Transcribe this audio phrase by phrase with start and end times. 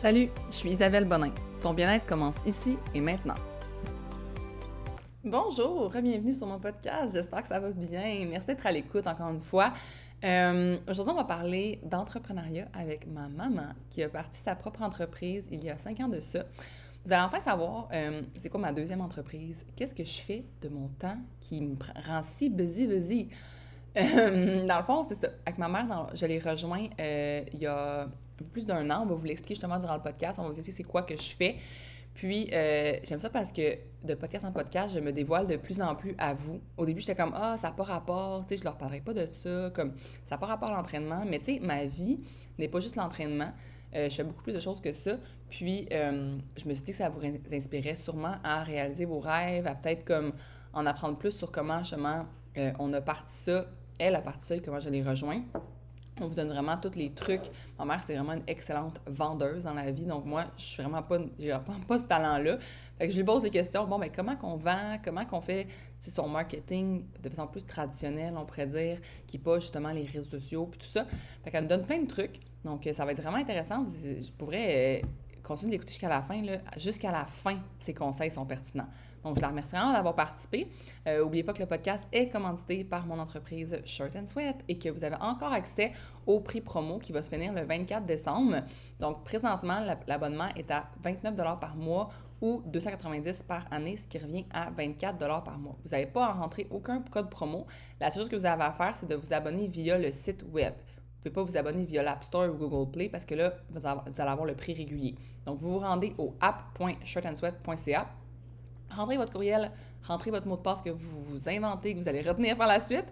[0.00, 1.32] Salut, je suis Isabelle Bonin.
[1.60, 3.34] Ton bien-être commence ici et maintenant.
[5.24, 7.16] Bonjour, bienvenue sur mon podcast.
[7.16, 8.24] J'espère que ça va bien.
[8.30, 9.72] Merci d'être à l'écoute encore une fois.
[10.22, 15.48] Euh, aujourd'hui, on va parler d'entrepreneuriat avec ma maman qui a parti sa propre entreprise
[15.50, 16.44] il y a cinq ans de ça.
[17.04, 20.68] Vous allez enfin savoir euh, c'est quoi ma deuxième entreprise, qu'est-ce que je fais de
[20.68, 21.74] mon temps qui me
[22.06, 23.30] rend si busy, busy?
[23.96, 25.28] Euh, dans le fond, c'est ça.
[25.44, 28.06] Avec ma mère, je l'ai rejoint il y a
[28.44, 29.02] plus d'un an.
[29.02, 30.38] On va vous l'expliquer justement durant le podcast.
[30.38, 31.56] On va vous expliquer c'est quoi que je fais.
[32.18, 35.80] Puis, euh, j'aime ça parce que de podcast en podcast, je me dévoile de plus
[35.80, 36.60] en plus à vous.
[36.76, 39.14] Au début, j'étais comme, ah, ça n'a pas rapport, tu sais, je leur parlerai pas
[39.14, 39.92] de ça, comme,
[40.24, 41.24] ça n'a pas rapport à l'entraînement.
[41.24, 42.18] Mais, tu sais, ma vie
[42.58, 43.52] n'est pas juste l'entraînement.
[43.94, 45.12] Euh, je fais beaucoup plus de choses que ça.
[45.48, 47.20] Puis, euh, je me suis dit que ça vous
[47.52, 50.32] inspirait sûrement à réaliser vos rêves, à peut-être comme
[50.72, 52.26] en apprendre plus sur comment, justement,
[52.80, 53.66] on a parti ça,
[54.00, 55.44] elle a parti ça et comment je l'ai rejoint.
[56.20, 57.42] On vous donne vraiment tous les trucs.
[57.78, 60.04] Ma mère, c'est vraiment une excellente vendeuse dans la vie.
[60.04, 62.58] Donc, moi, je suis vraiment pas, j'ai vraiment pas ce talent-là.
[62.98, 63.86] Fait que je lui pose des questions.
[63.86, 64.98] Bon, mais comment qu'on vend?
[65.04, 65.68] Comment qu'on fait
[66.00, 70.66] son marketing de façon plus traditionnelle, on pourrait dire, qui pas justement les réseaux sociaux
[70.66, 71.06] puis tout ça.
[71.44, 72.40] Fait qu'elle me donne plein de trucs.
[72.64, 73.86] Donc, ça va être vraiment intéressant.
[73.86, 75.06] Je pourrais euh,
[75.42, 76.42] continuer d'écouter jusqu'à la fin.
[76.76, 78.88] Jusqu'à la fin, ces conseils sont pertinents.
[79.24, 80.68] Donc, je la remercie vraiment d'avoir participé.
[81.06, 84.78] N'oubliez euh, pas que le podcast est commandité par mon entreprise Shirt and Sweat et
[84.78, 85.92] que vous avez encore accès
[86.26, 88.62] au prix promo qui va se finir le 24 décembre.
[89.00, 94.44] Donc, présentement, l'abonnement est à 29 par mois ou 290 par année, ce qui revient
[94.52, 95.76] à 24 par mois.
[95.84, 97.66] Vous n'avez pas à rentrer aucun code promo.
[98.00, 100.44] La seule chose que vous avez à faire, c'est de vous abonner via le site
[100.52, 100.74] web.
[100.74, 103.54] Vous ne pouvez pas vous abonner via l'App Store ou Google Play parce que là,
[103.70, 105.16] vous allez avoir le prix régulier.
[105.46, 108.06] Donc, vous vous rendez au app.shirtandsweat.ca
[108.90, 109.70] rentrez votre courriel,
[110.06, 112.80] rentrez votre mot de passe que vous vous inventez, que vous allez retenir par la
[112.80, 113.06] suite,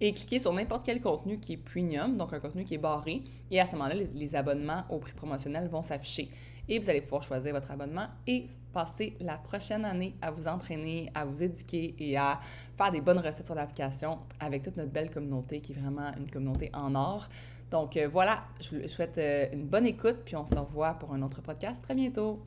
[0.00, 3.22] et cliquez sur n'importe quel contenu qui est premium, donc un contenu qui est barré,
[3.50, 6.30] et à ce moment-là, les, abonnements au prix promotionnel vont s'afficher.
[6.68, 11.10] Et vous allez pouvoir choisir votre abonnement et passer la prochaine année à vous entraîner,
[11.14, 12.40] à vous éduquer et à
[12.76, 16.30] faire des bonnes recettes sur l'application avec toute notre belle communauté qui est vraiment une
[16.30, 17.28] communauté en or.
[17.70, 21.14] Donc euh, voilà, je vous souhaite euh, une bonne écoute, puis on se revoit pour
[21.14, 22.42] un autre podcast très bientôt.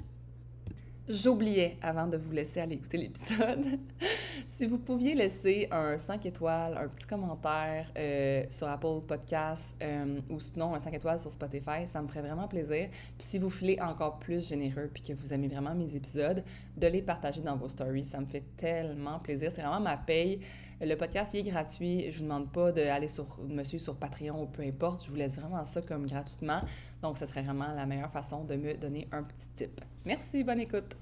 [1.10, 3.80] J'oubliais, avant de vous laisser aller écouter l'épisode,
[4.48, 10.20] si vous pouviez laisser un 5 étoiles, un petit commentaire euh, sur Apple Podcasts euh,
[10.30, 12.90] ou sinon un 5 étoiles sur Spotify, ça me ferait vraiment plaisir.
[12.92, 16.44] Puis si vous filez encore plus généreux puis que vous aimez vraiment mes épisodes,
[16.78, 19.52] de les partager dans vos stories, ça me fait tellement plaisir.
[19.52, 20.42] C'est vraiment ma paye.
[20.80, 22.12] Le podcast il est gratuit.
[22.12, 25.06] Je vous demande pas d'aller sur me suivre sur Patreon ou peu importe.
[25.06, 26.62] Je vous laisse vraiment ça comme gratuitement.
[27.02, 29.82] Donc, ce serait vraiment la meilleure façon de me donner un petit tip.
[30.06, 30.96] Merci, bonne écoute.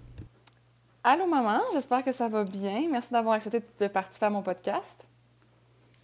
[1.03, 2.87] Allô maman, j'espère que ça va bien.
[2.91, 5.05] Merci d'avoir accepté de participer à mon podcast.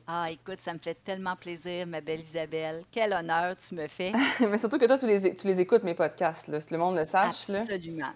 [0.05, 2.83] Ah, écoute, ça me fait tellement plaisir, ma belle Isabelle.
[2.91, 4.11] Quel honneur tu me fais.
[4.39, 7.05] Mais surtout que toi, tu les, tu les écoutes, mes podcasts, là, le monde le
[7.05, 7.49] sache.
[7.49, 8.11] Absolument.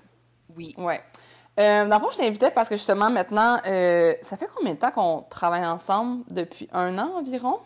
[0.55, 0.73] Oui.
[0.77, 1.01] Ouais.
[1.59, 4.79] Euh, dans le fond, je t'invitais parce que justement, maintenant, euh, ça fait combien de
[4.79, 6.23] temps qu'on travaille ensemble?
[6.29, 7.59] Depuis un an environ?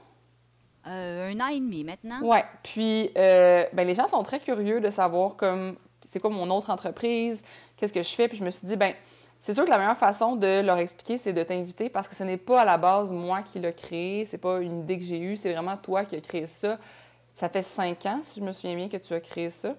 [0.88, 2.20] Euh, un an et demi maintenant.
[2.24, 2.40] Oui.
[2.64, 5.76] Puis, euh, ben, les gens sont très curieux de savoir comme
[6.12, 7.42] c'est quoi mon autre entreprise,
[7.78, 8.28] qu'est-ce que je fais?
[8.28, 8.94] Puis je me suis dit, ben
[9.40, 12.24] c'est sûr que la meilleure façon de leur expliquer, c'est de t'inviter parce que ce
[12.24, 15.20] n'est pas à la base moi qui l'ai créé, c'est pas une idée que j'ai
[15.20, 16.78] eue, c'est vraiment toi qui as créé ça.
[17.34, 19.74] Ça fait cinq ans, si je me souviens bien, que tu as créé ça.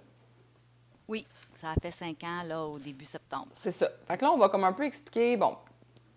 [1.06, 3.48] Oui, ça a fait cinq ans, là, au début septembre.
[3.52, 3.88] C'est ça.
[4.08, 5.56] Fait que là, on va comme un peu expliquer, bon,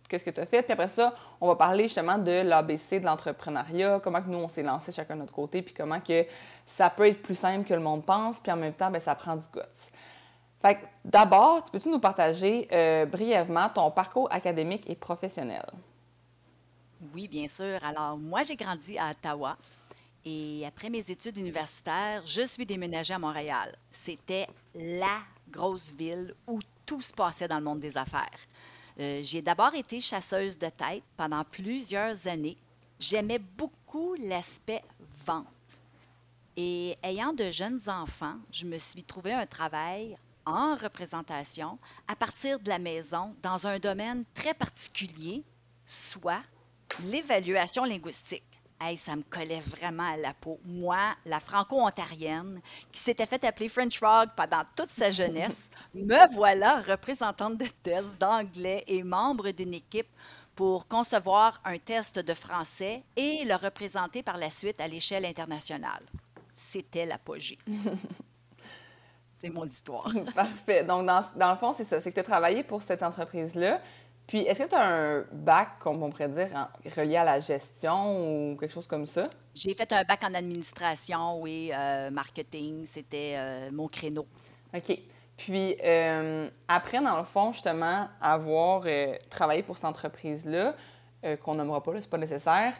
[0.07, 0.61] qu'est-ce que tu as fait?
[0.61, 4.47] Puis après ça, on va parler justement de l'ABC de l'entrepreneuriat, comment que nous, on
[4.47, 6.25] s'est lancé chacun de notre côté, puis comment que
[6.65, 9.15] ça peut être plus simple que le monde pense, puis en même temps, bien, ça
[9.15, 9.61] prend du guts.
[10.61, 15.65] Fait d'abord, tu peux-tu nous partager euh, brièvement ton parcours académique et professionnel?
[17.13, 17.79] Oui, bien sûr.
[17.83, 19.57] Alors, moi, j'ai grandi à Ottawa.
[20.25, 23.75] Et après mes études universitaires, je suis déménagée à Montréal.
[23.91, 25.19] C'était la
[25.51, 28.39] grosse ville où tout se passait dans le monde des affaires.
[28.99, 32.57] Euh, j'ai d'abord été chasseuse de tête pendant plusieurs années.
[32.99, 34.83] J'aimais beaucoup l'aspect
[35.25, 35.45] vente.
[36.55, 41.77] Et ayant de jeunes enfants, je me suis trouvé un travail en représentation
[42.07, 45.43] à partir de la maison dans un domaine très particulier,
[45.85, 46.43] soit
[47.03, 48.43] l'évaluation linguistique.
[48.79, 50.59] Hey, ça me collait vraiment à la peau.
[50.65, 52.59] Moi, la franco-ontarienne,
[52.91, 58.19] qui s'était fait appeler French Frog pendant toute sa jeunesse, me voilà représentante de test
[58.19, 60.09] d'anglais et membre d'une équipe
[60.55, 66.03] pour concevoir un test de français et le représenter par la suite à l'échelle internationale.
[66.53, 67.57] C'était l'apogée.
[69.39, 70.11] c'est mon histoire.
[70.33, 70.83] Parfait.
[70.83, 71.99] Donc, dans, dans le fond, c'est ça.
[72.01, 73.81] C'est que tu as travaillé pour cette entreprise-là.
[74.27, 76.47] Puis, est-ce que tu as un bac, comme on pourrait dire,
[76.95, 79.29] relié à la gestion ou quelque chose comme ça?
[79.53, 84.25] J'ai fait un bac en administration, oui, euh, marketing, c'était euh, mon créneau.
[84.75, 84.99] OK.
[85.37, 88.85] Puis, euh, après, dans le fond, justement, avoir
[89.29, 90.75] travaillé pour cette entreprise-là,
[91.43, 92.73] qu'on nommera pas, c'est pas nécessaire,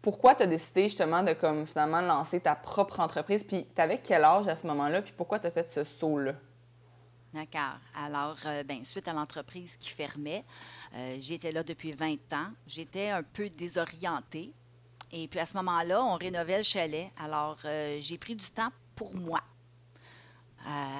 [0.00, 3.44] pourquoi tu as décidé justement de comme finalement lancer ta propre entreprise?
[3.44, 5.02] Puis, tu avais quel âge à ce moment-là?
[5.02, 6.32] Puis, pourquoi tu as fait ce saut-là?
[7.32, 7.78] D'accord.
[7.94, 8.36] Alors,
[8.66, 10.44] ben, suite à l'entreprise qui fermait,
[11.18, 12.50] j'étais là depuis 20 ans.
[12.66, 14.52] J'étais un peu désorientée.
[15.12, 17.10] Et puis à ce moment-là, on rénovait le chalet.
[17.18, 17.58] Alors,
[18.00, 19.40] j'ai pris du temps pour moi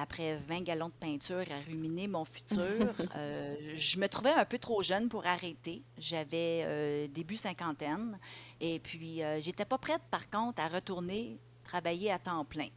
[0.01, 2.61] après 20 gallons de peinture à ruminer mon futur,
[3.15, 5.81] euh, je me trouvais un peu trop jeune pour arrêter.
[5.97, 8.17] J'avais euh, début cinquantaine
[8.59, 12.67] et puis euh, j'étais pas prête par contre à retourner travailler à temps plein.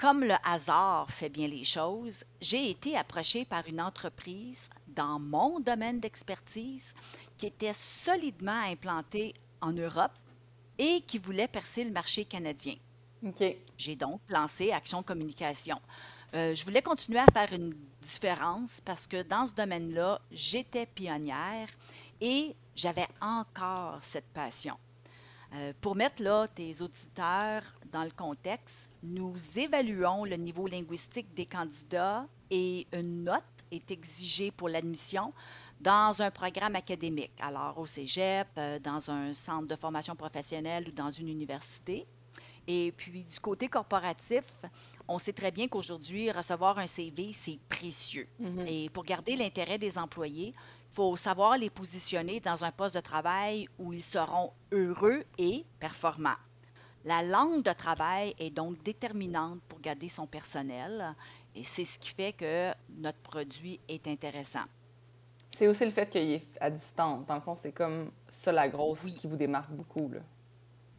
[0.00, 5.60] Comme le hasard fait bien les choses, j'ai été approchée par une entreprise dans mon
[5.60, 6.94] domaine d'expertise
[7.36, 10.18] qui était solidement implantée en Europe
[10.78, 12.76] et qui voulait percer le marché canadien.
[13.76, 15.78] J'ai donc lancé Action Communication.
[16.32, 21.68] Euh, je voulais continuer à faire une différence parce que dans ce domaine-là, j'étais pionnière
[22.22, 24.78] et j'avais encore cette passion.
[25.54, 31.46] Euh, pour mettre là tes auditeurs dans le contexte, nous évaluons le niveau linguistique des
[31.46, 33.42] candidats et une note
[33.72, 35.32] est exigée pour l'admission
[35.80, 40.92] dans un programme académique, alors au cégep, euh, dans un centre de formation professionnelle ou
[40.92, 42.06] dans une université.
[42.66, 44.44] Et puis, du côté corporatif,
[45.08, 48.28] on sait très bien qu'aujourd'hui, recevoir un CV, c'est précieux.
[48.38, 48.66] Mhm.
[48.66, 53.00] Et pour garder l'intérêt des employés, il faut savoir les positionner dans un poste de
[53.00, 56.38] travail où ils seront heureux et performants.
[57.04, 61.16] La langue de travail est donc déterminante pour garder son personnel
[61.54, 64.64] et c'est ce qui fait que notre produit est intéressant.
[65.50, 67.26] C'est aussi le fait qu'il est à distance.
[67.26, 70.08] Dans le fond, c'est comme ça la grosse qui vous démarque beaucoup.
[70.08, 70.20] Là.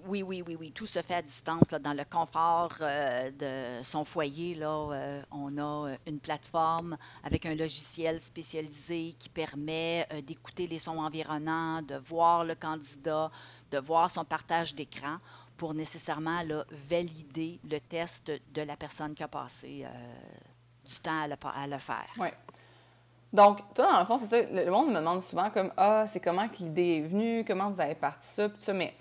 [0.05, 0.71] Oui, oui, oui, oui.
[0.71, 4.55] Tout se fait à distance, dans le confort euh, de son foyer.
[4.55, 10.77] Là, euh, on a euh, une plateforme avec un logiciel spécialisé qui permet d'écouter les
[10.77, 13.29] sons environnants, de voir le candidat,
[13.71, 15.17] de voir son partage d'écran
[15.57, 16.41] pour nécessairement
[16.89, 19.85] valider le test de la personne qui a passé
[20.87, 22.09] du temps à le, faire.
[22.17, 22.29] Oui.
[23.31, 24.41] Donc, toi, dans le fond, c'est ça.
[24.41, 27.79] Le monde me demande souvent comme Ah, c'est comment que l'idée est venue, comment vous
[27.79, 28.95] avez parti ça, puis ça, mais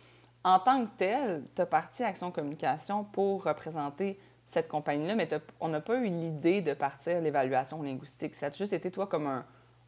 [0.45, 5.29] en tant que tel, tu as parti Action Communication pour représenter cette compagnie-là, mais
[5.61, 8.35] on n'a pas eu l'idée de partir l'évaluation linguistique.
[8.35, 9.45] Ça a juste été, toi, comme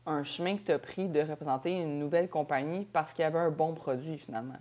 [0.06, 3.38] un, chemin que tu as pris de représenter une nouvelle compagnie parce qu'il y avait
[3.38, 4.58] un bon produit, finalement.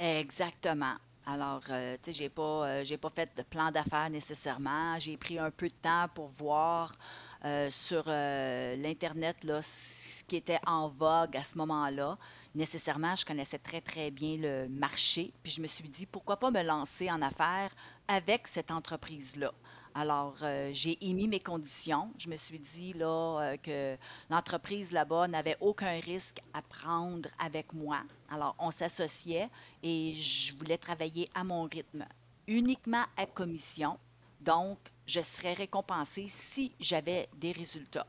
[0.00, 0.94] Exactement.
[1.26, 4.98] Alors, euh, tu sais, j'ai pas, euh, j'ai pas fait de plan d'affaires nécessairement.
[4.98, 6.92] J'ai pris un peu de temps pour voir
[7.44, 12.18] euh, sur l'Internet là, ce qui était en vogue à ce moment-là
[12.54, 15.32] nécessairement, je connaissais très, très bien le marché.
[15.42, 17.74] Puis je me suis dit, pourquoi pas me lancer en affaires
[18.08, 19.52] avec cette entreprise-là?
[19.96, 22.10] Alors, euh, j'ai émis mes conditions.
[22.18, 23.96] Je me suis dit là, euh, que
[24.28, 28.02] l'entreprise là-bas n'avait aucun risque à prendre avec moi.
[28.28, 29.48] Alors, on s'associait
[29.84, 32.04] et je voulais travailler à mon rythme,
[32.48, 33.96] uniquement à commission.
[34.40, 38.06] Donc, je serais récompensée si j'avais des résultats.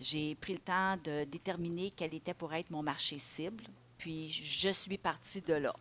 [0.00, 3.64] J'ai pris le temps de déterminer quel était pour être mon marché cible,
[3.98, 5.74] puis je suis partie de là.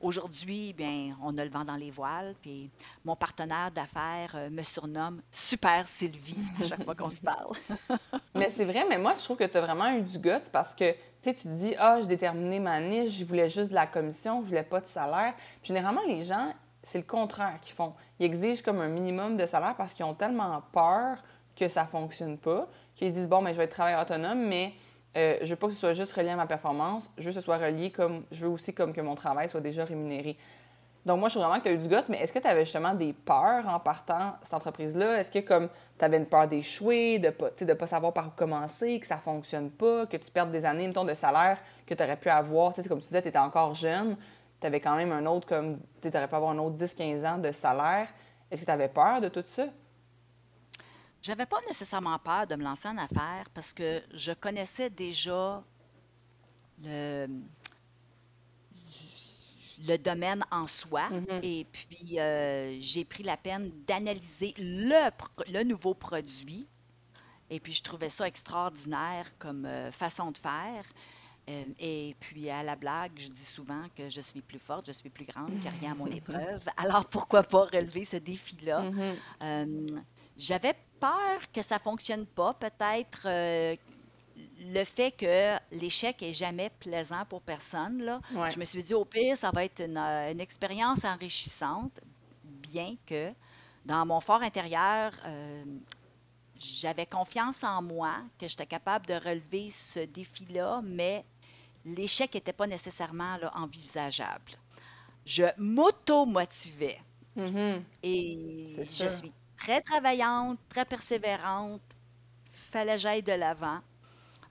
[0.00, 2.70] Aujourd'hui, bien, on a le vent dans les voiles, puis
[3.02, 7.56] mon partenaire d'affaires euh, me surnomme Super Sylvie à chaque fois qu'on se parle.
[8.34, 10.74] mais c'est vrai, mais moi, je trouve que tu as vraiment eu du guts parce
[10.74, 14.42] que tu te dis, ah, j'ai déterminé ma niche, je voulais juste de la commission,
[14.42, 15.34] je voulais pas de salaire.
[15.62, 17.94] Puis généralement, les gens, c'est le contraire qu'ils font.
[18.20, 21.22] Ils exigent comme un minimum de salaire parce qu'ils ont tellement peur
[21.56, 24.72] que ça fonctionne pas qu'ils disent bon, mais je vais être travailleur autonome, mais
[25.16, 27.34] euh, je veux pas que ce soit juste relié à ma performance, je veux que
[27.34, 28.24] ce soit relié comme.
[28.32, 30.36] Je veux aussi comme que mon travail soit déjà rémunéré.
[31.06, 32.48] Donc, moi, je trouve vraiment que tu as eu du goût, mais est-ce que tu
[32.48, 35.20] avais justement des peurs en partant cette entreprise-là?
[35.20, 38.30] Est-ce que comme tu avais une peur d'échouer, de pas, de pas savoir par où
[38.30, 42.02] commencer, que ça fonctionne pas, que tu perdes des années, ton de salaire que tu
[42.02, 42.74] aurais pu avoir?
[42.74, 44.16] sais, comme tu disais, tu étais encore jeune,
[44.60, 47.38] tu avais quand même un autre, comme tu aurais pu avoir un autre 10-15 ans
[47.38, 48.08] de salaire.
[48.50, 49.66] Est-ce que tu avais peur de tout ça?
[51.26, 55.60] J'avais pas nécessairement peur de me lancer en affaires parce que je connaissais déjà
[56.84, 57.26] le,
[59.88, 61.08] le domaine en soi.
[61.10, 61.40] Mm-hmm.
[61.42, 65.10] Et puis, euh, j'ai pris la peine d'analyser le,
[65.52, 66.68] le nouveau produit.
[67.50, 70.84] Et puis, je trouvais ça extraordinaire comme euh, façon de faire.
[71.50, 74.92] Euh, et puis, à la blague, je dis souvent que je suis plus forte, je
[74.92, 76.64] suis plus grande, qu'il n'y a rien à mon épreuve.
[76.76, 78.84] Alors, pourquoi pas relever ce défi-là?
[79.40, 80.02] Mm-hmm.
[80.36, 83.76] J'avais peur que ça fonctionne pas, peut-être euh,
[84.60, 88.02] le fait que l'échec est jamais plaisant pour personne.
[88.02, 88.20] Là.
[88.50, 92.00] Je me suis dit, au pire, ça va être une, euh, expérience enrichissante,
[92.44, 93.32] bien que
[93.84, 95.64] dans mon fort intérieur, euh,
[96.58, 101.24] j'avais confiance en moi, que j'étais capable de relever ce défi-là, mais
[101.84, 104.52] l'échec n'était pas nécessairement là, envisageable.
[105.24, 106.98] Je m'auto-motivais.
[107.36, 107.84] Mhm.
[108.02, 111.82] Et je suis très travaillante, très persévérante.
[112.50, 113.80] Fallait que j'aille de l'avant.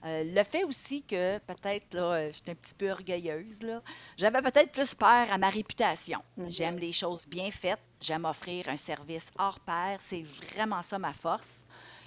[0.04, 3.82] Euh, le fait aussi que peut-être, là, euh, j'étais un petit peu orgueilleuse, là,
[4.16, 6.22] j'avais peut-être plus peur à ma réputation.
[6.36, 6.50] Mhm.
[6.50, 11.12] J'aime les choses bien faites, j'aime offrir un service hors pair, c'est vraiment ça ma
[11.12, 11.64] force.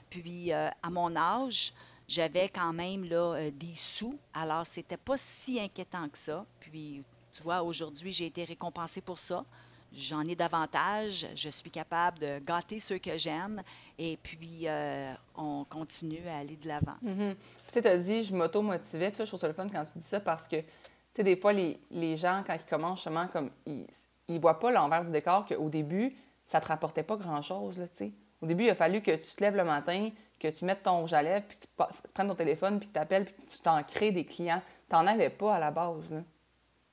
[0.10, 1.74] Puis, euh, à mon âge,
[2.08, 6.46] j'avais quand même là, euh, des sous, alors c'était pas si inquiétant que ça.
[6.60, 9.46] Puis, tu vois, aujourd'hui, j'ai été récompensée pour ça.
[9.92, 13.64] J'en ai davantage, je suis capable de gâter ceux que j'aime,
[13.98, 16.98] et puis euh, on continue à aller de l'avant.
[17.02, 17.36] Mhm.
[17.72, 19.12] Puis, tu as dit, je m'auto-motivais.
[19.18, 20.68] Je trouve ça le fun quand tu dis ça parce que, tu
[21.16, 23.88] sais, des fois, les, les gens, quand ils commencent, justement, comme, ils,
[24.28, 26.16] ils voient pas l'envers du décor qu'au début,
[26.46, 28.12] ça te rapportait pas grand-chose, tu sais.
[28.42, 31.02] Au début, il a fallu que tu te lèves le matin, que tu mettes ton
[31.02, 33.52] rouge à lèvres, puis que tu prennes ton téléphone, puis que tu appelles, puis que
[33.52, 34.62] tu t'en crées des clients.
[34.88, 36.24] T'en avais pas à la base, là.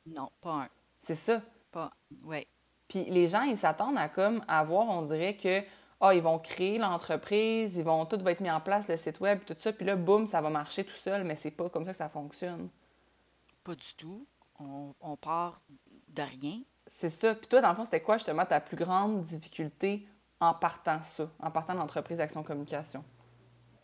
[0.06, 0.68] Non, pas un.
[1.00, 1.40] C'est ça.
[1.70, 1.92] Pas.
[2.24, 2.46] Oui.
[2.88, 5.62] Puis les gens, ils s'attendent à comme avoir, on dirait que
[6.00, 9.20] ah, ils vont créer l'entreprise, ils vont tout va être mis en place, le site
[9.20, 11.84] web, tout ça, puis là, boum, ça va marcher tout seul, mais c'est pas comme
[11.84, 12.68] ça que ça fonctionne.
[13.64, 14.26] Pas du tout.
[14.58, 15.62] On, on part
[16.08, 16.60] de rien.
[16.86, 17.34] C'est ça.
[17.34, 20.06] Puis toi, dans le fond, c'était quoi justement ta plus grande difficulté
[20.40, 23.04] en partant ça, en partant de l'entreprise Action Communication?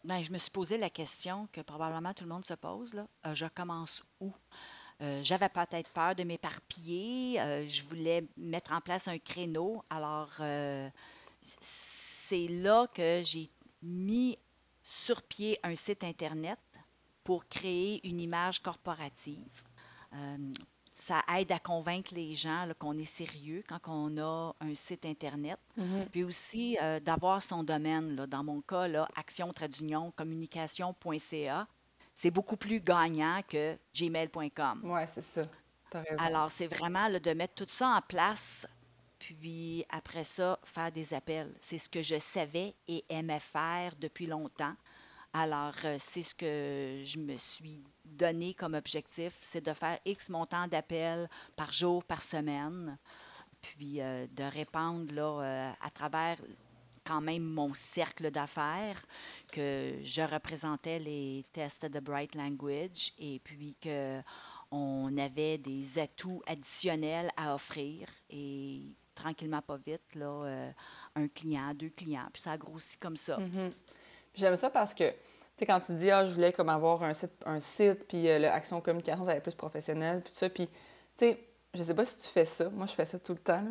[0.05, 3.07] Ben, je me suis posé la question que probablement tout le monde se pose, là.
[3.27, 4.33] Euh, je commence où?
[5.03, 7.41] Euh, J'avais peut-être peur de m'éparpiller.
[7.41, 9.83] euh, je voulais mettre en place un créneau.
[9.91, 10.89] Alors, euh,
[11.41, 13.51] c'est là que j'ai
[13.83, 14.39] mis
[14.83, 16.59] sur pied un site Internet
[17.25, 19.63] pour créer une image corporative.
[20.95, 25.59] Ça aide à convaincre les gens qu'on est sérieux quand on a un site Internet.
[26.11, 28.15] Puis aussi d'avoir son domaine.
[28.17, 28.27] là.
[28.27, 31.67] Dans mon cas, là, action d'union communication.ca,
[32.23, 34.83] c'est beaucoup plus gagnant que gmail.com.
[34.85, 35.41] Ouais, c'est ça.
[36.19, 38.65] Alors, c'est vraiment là, de mettre tout ça en place,
[39.19, 41.53] puis après ça, faire des appels.
[41.61, 44.75] C'est ce que je savais et aimais faire depuis longtemps.
[45.33, 50.29] Alors, euh, c'est ce que je me suis donné comme objectif, c'est de faire X
[50.29, 52.99] montant d'appels par jour, par semaine,
[53.63, 56.37] puis euh, de répandre là, euh, à travers
[57.05, 59.01] quand même mon cercle d'affaires,
[59.53, 64.21] que je représentais les tests de Bright Language et puis que
[64.71, 68.81] on avait des atouts additionnels à offrir et
[69.15, 70.71] tranquillement pas vite là euh,
[71.15, 73.37] un client, deux clients, puis ça a grossi comme ça.
[73.37, 73.71] Mhm.
[74.33, 75.17] Puis j'aime ça parce que, tu
[75.59, 78.39] sais, quand tu dis, ah, je voulais comme avoir un site, un site puis euh,
[78.39, 80.73] l'Action Communication, ça va être plus professionnel, puis tout ça, puis, tu
[81.17, 82.69] sais, je sais pas si tu fais ça.
[82.71, 83.65] Moi, je fais ça tout le temps.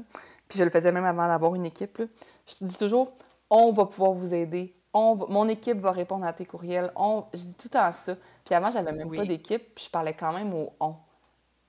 [0.52, 2.06] Puis je le faisais même avant d'avoir une équipe, là.
[2.46, 3.14] Je te dis toujours,
[3.50, 4.76] on va pouvoir vous aider.
[4.94, 6.92] On va- mon équipe va répondre à tes courriels.
[6.98, 8.16] On, je dis tout le temps ça.
[8.44, 10.98] Puis avant, j'avais même pas d'équipe, puis je parlais quand même au on.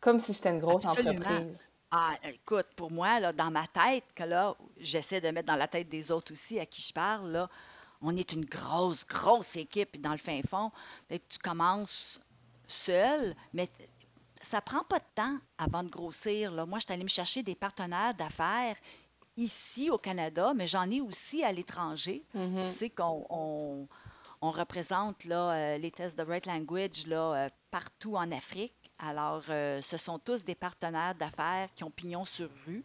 [0.00, 1.14] Comme si j'étais une grosse Absolument.
[1.24, 1.58] entreprise.
[1.92, 5.68] Ah, écoute, pour moi, là, dans ma tête, que là, j'essaie de mettre dans la
[5.68, 7.48] tête des autres aussi à qui je parle, là,
[8.00, 9.92] on est une grosse, grosse équipe.
[9.92, 10.72] Puis dans le fin fond,
[11.06, 12.20] peut-être que tu commences
[12.66, 13.68] seul, mais
[14.42, 16.50] ça prend pas de temps avant de grossir.
[16.52, 16.66] Là.
[16.66, 18.76] Moi, je suis allée me chercher des partenaires d'affaires
[19.36, 22.24] ici au Canada, mais j'en ai aussi à l'étranger.
[22.34, 22.62] Mhm.
[22.62, 23.88] Tu sais qu'on on,
[24.42, 28.74] on représente là, euh, les tests de Bright Language là, euh, partout en Afrique.
[28.98, 32.84] Alors, euh, ce sont tous des partenaires d'affaires qui ont pignon sur rue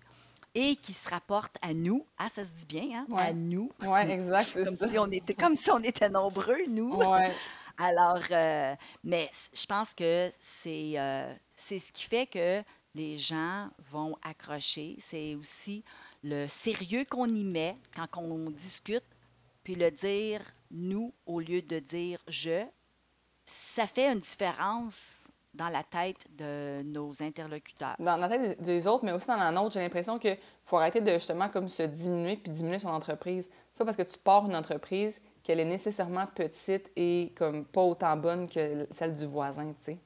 [0.56, 2.06] et qui se rapportent à nous.
[2.18, 3.06] Ah, ça se dit bien, hein?
[3.10, 3.22] Ouais.
[3.22, 3.70] À nous.
[3.84, 4.88] Ouais, exact, c'est Comme ça.
[4.88, 6.96] si, on était, comme si on était nombreux, nous.
[6.96, 7.32] Ouais.
[7.78, 12.64] Alors, euh, mais je pense que c'est euh, c'est ce qui fait que
[12.96, 14.96] les gens vont accrocher.
[15.00, 15.84] C'est aussi
[16.24, 19.06] le sérieux qu'on y met quand on discute,
[19.64, 20.42] puis le dire
[20.72, 22.66] nous au lieu de dire je.
[23.46, 27.96] Ça fait une différence dans la tête de nos interlocuteurs.
[28.00, 30.78] dans la tête des des autres, mais aussi dans la nôtre, j'ai l'impression qu'il faut
[30.78, 33.50] arrêter de justement comme se diminuer puis diminuer son entreprise.
[33.72, 37.82] C'est pas parce que tu pars une entreprise qu'elle est nécessairement petite et comme pas
[37.82, 39.98] autant bonne que celle du voisin, tu sais.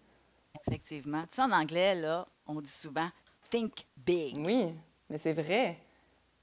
[0.67, 1.23] Effectivement.
[1.23, 3.09] Tu sais, en anglais, là, on dit souvent
[3.49, 4.37] think big.
[4.45, 4.67] Oui,
[5.09, 5.79] mais c'est vrai.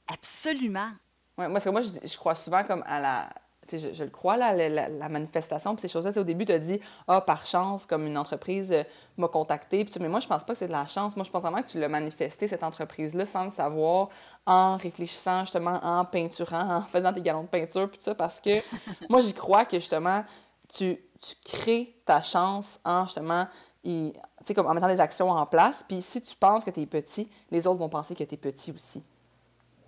[0.09, 0.91] Absolument.
[1.39, 3.29] Ouais, moi, parce que moi, je, je crois souvent comme à la.
[3.73, 6.11] Je, je le crois, là, la, la- la manifestation, puis ces choses-là.
[6.11, 8.85] Tu sais, Au début, tu as dit, ah, par chance, comme une entreprise euh,
[9.17, 9.85] m'a contacté.
[9.85, 11.17] Puis, mais moi, je pense pas que c'est de la chance.
[11.17, 14.09] Moi, je pense vraiment que tu l'as manifesté, cette entreprise-là, sans le savoir,
[14.47, 18.41] en réfléchissant, justement, en peinturant, en faisant tes galons de peinture, puis tout ça, parce
[18.41, 18.61] que
[19.11, 20.25] moi, j'y crois que, justement,
[20.73, 23.47] tu, tu crées ta chance en, justement,
[23.85, 24.13] y-
[24.55, 25.85] comme en mettant des actions en place.
[25.87, 28.39] Puis, si tu penses que tu es petit, les autres vont penser que tu es
[28.39, 29.03] petit aussi.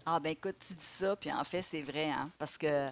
[0.06, 2.88] Ah ben écoute, tu dis ça, puis en fait, c'est vrai, hein, parce que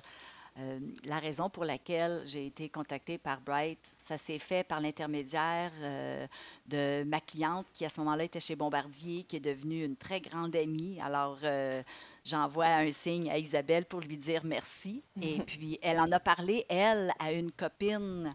[0.60, 5.70] euh, la raison pour laquelle j'ai été contactée par Bright, ça s'est fait par l'intermédiaire
[5.82, 6.26] euh,
[6.66, 10.20] de ma cliente qui à ce moment-là était chez Bombardier, qui est devenue une très
[10.20, 10.98] grande amie.
[11.00, 11.82] Alors euh,
[12.24, 15.04] j'envoie un signe à Isabelle pour lui dire merci.
[15.22, 18.30] Et puis elle en a parlé, elle, à une copine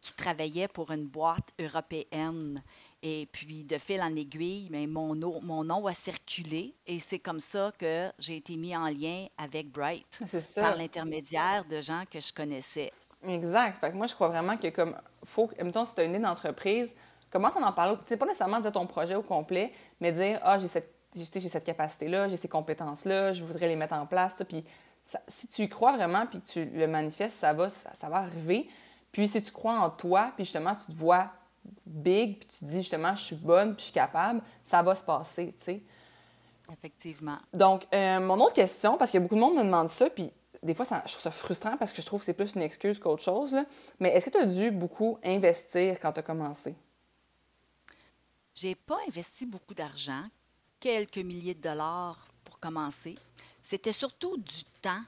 [0.00, 2.62] qui travaillait pour une boîte européenne.
[3.02, 7.38] Et puis, de fil en aiguille, mais mon, mon nom a circulé et c'est comme
[7.38, 10.20] ça que j'ai été mis en lien avec Bright
[10.56, 12.90] par l'intermédiaire de gens que je connaissais.
[13.26, 13.78] Exact.
[13.78, 16.22] Fait que moi, je crois vraiment que comme, faut, mettons, si tu as une idée
[16.22, 16.92] d'entreprise,
[17.30, 17.96] commence à en parler.
[18.06, 21.64] C'est pas nécessairement dire ton projet au complet, mais dire, ah, j'ai cette, j'ai cette
[21.64, 24.42] capacité-là, j'ai ces compétences-là, je voudrais les mettre en place.
[24.48, 24.64] Puis,
[25.28, 28.16] si tu y crois vraiment, puis que tu le manifestes, ça va, ça, ça va
[28.18, 28.68] arriver.
[29.12, 31.30] Puis, si tu crois en toi, puis justement, tu te vois
[31.86, 35.02] big, puis tu dis justement, je suis bonne, puis je suis capable, ça va se
[35.02, 35.82] passer, tu sais.
[36.72, 37.38] Effectivement.
[37.54, 40.30] Donc, euh, mon autre question, parce que beaucoup de monde me demande ça, puis
[40.62, 42.62] des fois, ça, je trouve ça frustrant parce que je trouve que c'est plus une
[42.62, 43.64] excuse qu'autre chose, là.
[44.00, 46.74] mais est-ce que tu as dû beaucoup investir quand tu as commencé?
[48.54, 50.24] J'ai pas investi beaucoup d'argent,
[50.80, 53.14] quelques milliers de dollars pour commencer.
[53.62, 55.02] C'était surtout du temps,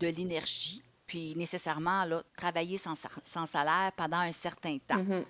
[0.00, 4.96] de l'énergie, puis nécessairement là, travailler sans, sans salaire pendant un certain temps.
[4.96, 5.24] Mm-hmm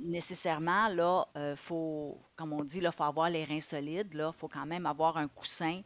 [0.00, 4.10] nécessairement, là, euh, faut, comme on dit, il faut avoir les reins solides.
[4.14, 5.80] Il faut quand même avoir un coussin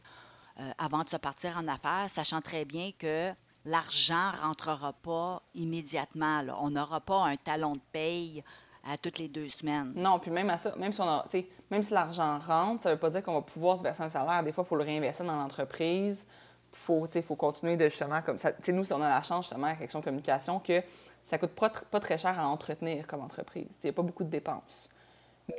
[0.59, 3.31] euh, avant de se partir en affaires, sachant très bien que
[3.65, 6.41] l'argent ne rentrera pas immédiatement.
[6.41, 6.57] Là.
[6.61, 8.43] On n'aura pas un talon de paye
[8.83, 9.93] à toutes les deux semaines.
[9.95, 11.23] Non, puis même à ça, même si, on
[11.71, 14.09] même si l'argent rentre, ça ne veut pas dire qu'on va pouvoir se verser un
[14.09, 14.43] salaire.
[14.43, 16.27] Des fois, il faut le réinvestir dans l'entreprise.
[16.73, 18.51] Il faut, faut continuer de justement comme ça.
[18.67, 20.83] nous, si on a la chance justement avec Action Communication que
[21.23, 23.67] ça coûte pas, pas très cher à entretenir comme entreprise.
[23.83, 24.89] Il n'y a pas beaucoup de dépenses.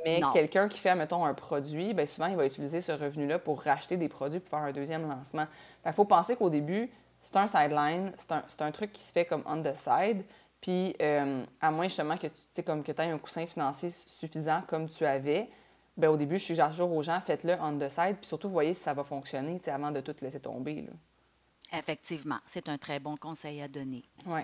[0.03, 3.61] Mais quelqu'un qui fait, mettons, un produit, bien souvent, il va utiliser ce revenu-là pour
[3.61, 5.45] racheter des produits pour faire un deuxième lancement.
[5.85, 6.89] Il faut penser qu'au début,
[7.21, 10.23] c'est un sideline, c'est un, un, truc qui se fait comme on the side.
[10.61, 14.89] Puis, euh, à moins justement que tu comme que aies un coussin financier suffisant comme
[14.89, 15.49] tu avais,
[15.95, 18.17] bien, au début, je suggère toujours aux gens, faites-le on the side.
[18.17, 20.81] Puis surtout, voyez si ça va fonctionner avant de tout laisser tomber.
[20.81, 21.77] Là.
[21.77, 24.03] Effectivement, c'est un très bon conseil à donner.
[24.25, 24.41] Oui.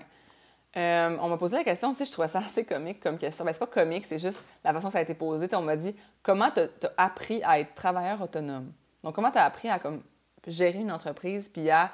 [0.76, 3.44] Euh, on m'a posé la question aussi, je trouvais ça assez comique comme question.
[3.44, 5.48] Ben, c'est pas comique, c'est juste la façon que ça a été posé.
[5.54, 8.72] on m'a dit comment tu as, appris à être travailleur autonome?
[9.02, 10.02] Donc, comment tu as appris à comme,
[10.46, 11.90] gérer une entreprise puis à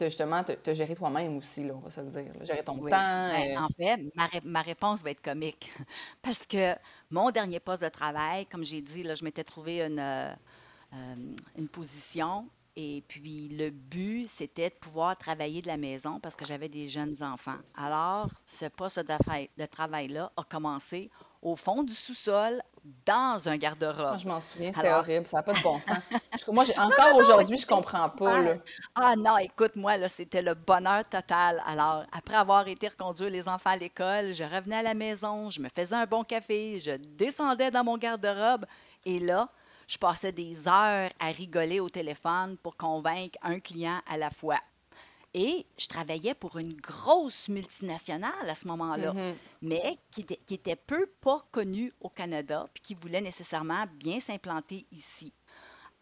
[0.00, 2.32] justement te, gérer toi-même aussi, là, on va se le dire.
[2.44, 2.84] gérer ton temps.
[2.86, 3.60] Ben, euh.
[3.60, 4.00] En fait,
[4.44, 5.70] ma, réponse va être comique.
[6.22, 6.74] Parce que
[7.10, 10.34] mon dernier poste de travail, comme j'ai dit, là, je m'étais trouvé une, euh,
[11.56, 16.44] une position et puis, le but, c'était de pouvoir travailler de la maison parce que
[16.44, 17.58] j'avais des jeunes enfants.
[17.74, 21.10] Alors, ce poste de travail-là a commencé
[21.42, 22.62] au fond du sous-sol,
[23.04, 24.18] dans un garde-robe.
[24.18, 25.98] Je m'en souviens, c'était horrible, ça n'a pas de bon sens.
[26.48, 28.40] moi, encore aujourd'hui, je comprends pas.
[28.40, 28.54] Là.
[28.94, 31.62] Ah non, écoute, moi, là, c'était le bonheur total.
[31.66, 35.60] Alors, après avoir été reconduire les enfants à l'école, je revenais à la maison, je
[35.60, 38.66] me faisais un bon café, je descendais dans mon garde-robe,
[39.04, 39.48] et là,
[39.92, 44.58] je passais des heures à rigoler au téléphone pour convaincre un client à la fois.
[45.34, 49.34] Et je travaillais pour une grosse multinationale à ce moment-là, mm-hmm.
[49.60, 50.24] mais qui,
[50.54, 55.34] était peu pas connue au Canada, puis qui voulait nécessairement bien s'implanter ici.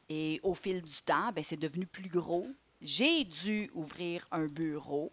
[0.09, 2.47] Et au fil du temps, ben, c'est devenu plus gros.
[2.81, 5.13] J'ai dû ouvrir un bureau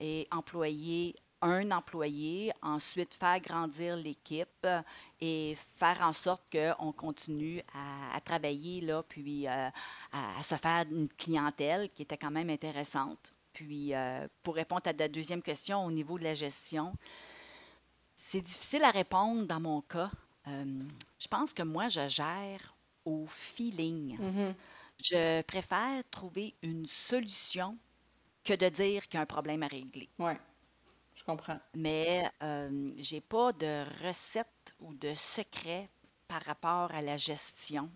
[0.00, 4.66] et employer un employé, ensuite faire grandir l'équipe
[5.20, 9.68] et faire en sorte qu'on continue à, travailler, là, puis euh,
[10.12, 13.32] à, se faire une clientèle qui était quand même intéressante.
[13.52, 16.94] Puis, euh, pour répondre à ta deuxième question au niveau de la gestion,
[18.14, 20.10] c'est difficile à répondre dans mon cas.
[20.46, 20.82] Euh,
[21.18, 22.74] je pense que moi, je gère
[23.04, 24.16] au feeling.
[24.16, 24.54] Mm-hmm.
[24.98, 27.76] Je préfère trouver une solution
[28.44, 30.08] que de dire qu'il y a un problème à régler.
[30.18, 30.38] Ouais.
[31.22, 31.58] Je comprends.
[31.74, 35.88] Mais euh, j'ai pas de recette ou de secret
[36.26, 37.88] par rapport à la gestion.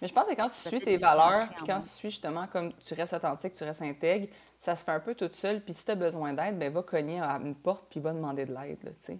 [0.00, 2.72] Mais je pense que quand tu suis tes valeurs, puis quand tu suis justement comme
[2.72, 5.60] tu restes authentique, tu restes intègre, ça se fait un peu toute seule.
[5.60, 8.46] Puis si tu as besoin d'aide, ben va cogner à une porte puis va demander
[8.46, 9.18] de l'aide, tu sais.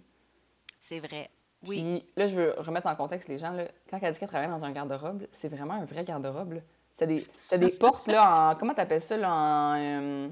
[0.79, 1.29] C'est vrai.
[1.67, 1.81] Oui.
[1.81, 3.51] Puis là, je veux remettre en contexte les gens.
[3.51, 6.61] Là, quand elle dit qu'elle travaille dans un garde-robe, c'est vraiment un vrai garde-robe.
[6.97, 8.55] C'est des, des portes là, en.
[8.55, 9.75] Comment t'appelles ça là, en.
[9.77, 10.29] Euh,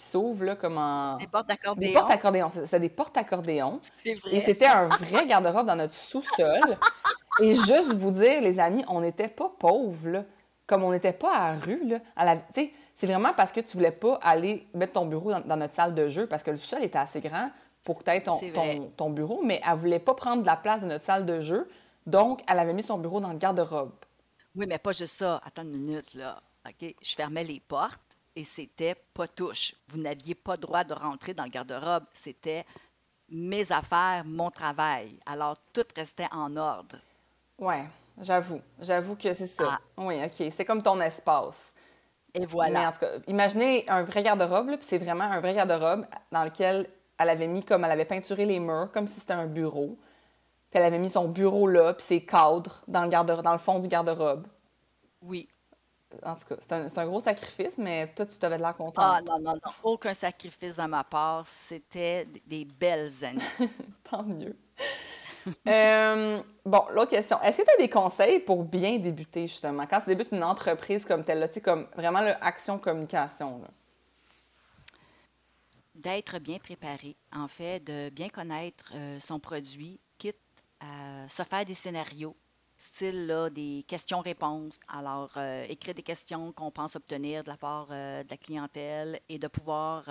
[0.00, 1.16] qui s'ouvrent comme en.
[1.18, 1.88] Des portes accordéon.
[1.88, 2.48] Des portes accordéon.
[2.50, 3.80] C'est des portes accordéon.
[3.98, 4.34] C'est vrai.
[4.34, 6.78] Et c'était un vrai garde-robe dans notre sous-sol.
[7.42, 10.24] Et juste vous dire, les amis, on n'était pas pauvres, là.
[10.66, 11.98] Comme on n'était pas à la rue, là.
[12.16, 12.38] À la...
[12.54, 16.08] C'est vraiment parce que tu voulais pas aller mettre ton bureau dans, notre salle de
[16.08, 17.50] jeu parce que le sous-sol était assez grand
[17.84, 18.38] pour que tu aies ton,
[18.96, 21.68] ton, bureau, mais elle voulait pas prendre de la place de notre salle de jeu.
[22.06, 23.92] Donc, elle avait mis son bureau dans le garde-robe.
[24.54, 25.42] Oui, mais pas juste ça.
[25.44, 26.94] Attends une minute, là OK?
[27.02, 28.09] Je fermais les portes
[28.40, 29.74] et c'était pas touche.
[29.88, 32.04] Vous n'aviez pas droit de rentrer dans le garde-robe.
[32.14, 32.64] C'était
[33.28, 35.18] mes affaires, mon travail.
[35.26, 36.96] Alors, tout restait en ordre.
[37.58, 37.84] Ouais,
[38.18, 38.62] j'avoue.
[38.80, 39.78] J'avoue que c'est ça.
[39.78, 39.80] Ah.
[39.98, 40.50] Oui, OK.
[40.52, 41.74] C'est comme ton espace.
[42.32, 42.80] Et voilà.
[42.80, 46.44] Mais en tout cas, imaginez un vrai garde-robe, puis c'est vraiment un vrai garde-robe dans
[46.44, 49.98] lequel elle avait mis comme elle avait peinturé les murs comme si c'était un bureau.
[50.70, 53.58] Puis elle avait mis son bureau là, puis ses cadres dans le, garde dans le
[53.58, 54.46] fond du garde-robe.
[55.20, 55.46] Oui.
[56.24, 58.96] En tout cas, c'est un, un, gros sacrifice, mais toi, tu t'avais de l'air contente.
[58.98, 59.72] Ah non, non, non.
[59.84, 61.46] Aucun sacrifice de ma part.
[61.46, 63.40] C'était des belles années.
[64.10, 64.56] Tant mieux.
[65.66, 67.40] Euh, bon, l'autre question.
[67.40, 71.06] Est-ce que tu as des conseils pour bien débuter, justement, quand tu débutes une entreprise
[71.06, 73.62] comme telle, tu sais, comme vraiment l'action communication?
[75.94, 80.36] D'être bien préparé, en fait, de bien connaître euh, son produit, quitte
[80.80, 82.36] à se faire des scénarios,
[82.80, 84.80] style là, des questions-réponses.
[84.88, 89.38] Alors, euh, écrire des questions qu'on pense obtenir de la part de la clientèle et
[89.38, 90.04] de pouvoir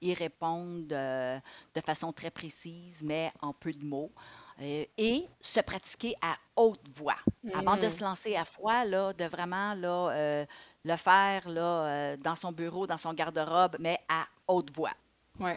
[0.00, 4.12] y répondre de façon très précise, mais en peu de mots.
[4.60, 7.14] Euh, et se pratiquer à haute voix.
[7.54, 7.90] Avant de mm.
[7.90, 10.46] se lancer à froid, là, de vraiment là, euh,
[10.84, 14.90] le faire là, euh, dans son bureau, dans son garde-robe, mais à haute voix.
[15.38, 15.52] Oui,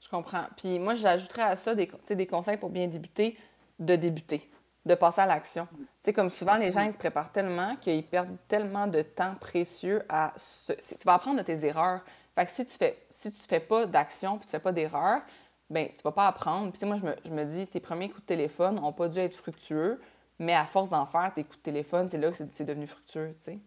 [0.00, 0.46] je comprends.
[0.56, 3.38] Puis moi, j'ajouterais à ça des, des conseils pour bien débuter,
[3.78, 4.50] de débuter,
[4.86, 5.66] de passer à l'action.
[5.72, 9.34] Tu sais, comme souvent, les gens, ils se préparent tellement qu'ils perdent tellement de temps
[9.40, 10.34] précieux à...
[10.66, 12.00] Tu vas apprendre de tes erreurs.
[12.34, 15.22] Fait que si tu fais, si tu fais pas d'action puis tu fais pas d'erreur,
[15.70, 16.72] ben tu vas pas apprendre.
[16.72, 19.18] Puis moi, je me, je me, dis, tes premiers coups de téléphone n'ont pas dû
[19.20, 20.00] être fructueux,
[20.38, 23.34] mais à force d'en faire, tes coups de téléphone, c'est là que c'est devenu fructueux,
[23.38, 23.58] tu sais.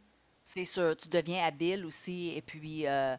[0.50, 3.18] C'est sûr, tu deviens habile aussi et puis euh,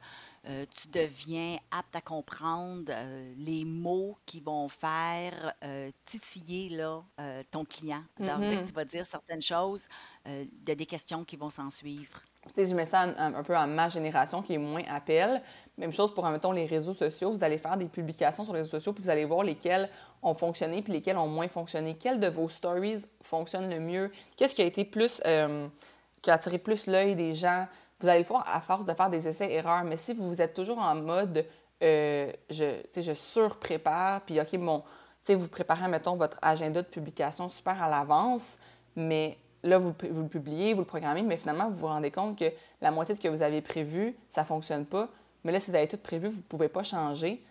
[0.49, 5.53] euh, tu deviens apte à comprendre euh, les mots qui vont faire
[6.07, 7.03] titiller là,
[7.51, 8.03] ton client.
[8.19, 8.67] Alors, dès que mm-hmm.
[8.67, 9.88] tu vas dire certaines choses,
[10.25, 12.19] il y a des questions qui vont s'en suivre.
[12.47, 15.43] Tu sais, je mets ça un, peu en ma génération qui est moins appel.
[15.77, 17.31] Même chose pour, mettons, les réseaux sociaux.
[17.31, 19.91] Vous allez faire des publications sur les réseaux sociaux, puis vous allez voir lesquels
[20.23, 21.95] ont fonctionné, puis lesquels ont moins fonctionné.
[21.95, 24.11] Quels de vos stories fonctionnent le mieux?
[24.37, 25.21] Qu'est-ce qui a été plus
[26.23, 27.67] qui a attiré plus l'œil des gens.
[28.01, 29.85] Vous allez le voir à force de faire des essais-erreurs.
[29.85, 31.45] Mais si vous êtes toujours en mode
[31.83, 34.83] euh, je, je surprépare, puis OK, bon,
[35.29, 38.59] vous préparez, mettons, votre agenda de publication super à l'avance,
[38.97, 42.39] mais là, vous, vous, le publiez, vous le programmez, mais finalement, vous vous rendez compte
[42.39, 42.51] que
[42.81, 45.09] la moitié de ce que vous avez prévu, ça ne fonctionne pas.
[45.45, 47.45] Mais là, si vous avez tout prévu, vous ne pouvez pas changer.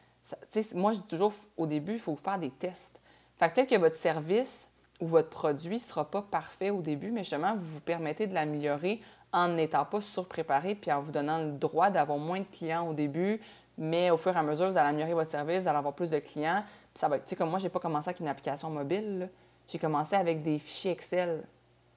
[0.74, 3.00] moi, je dis toujours, au début, il faut faire des tests.
[3.40, 7.22] Fait que que votre service ou votre produit ne sera pas parfait au début, mais
[7.22, 11.52] justement, vous vous permettez de l'améliorer en n'étant pas surpréparé puis en vous donnant le
[11.52, 13.40] droit d'avoir moins de clients au début,
[13.78, 16.10] mais au fur et à mesure, vous allez améliorer votre service, vous allez avoir plus
[16.10, 16.64] de clients.
[16.94, 19.30] Puis ça va être, tu sais, comme moi, j'ai pas commencé avec une application mobile.
[19.68, 21.44] J'ai commencé avec des fichiers Excel